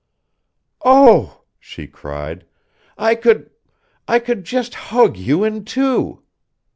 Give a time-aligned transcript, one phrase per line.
[0.83, 2.47] "Oh," she cried,
[2.97, 3.51] "I could
[4.07, 6.23] I could just hug you in two."